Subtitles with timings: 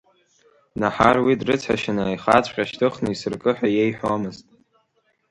[0.79, 4.45] Наҳар уи дрыцҳашьаны аихаҵәҟьа шьҭыхны исыркы ҳәа иеиҳәомызт.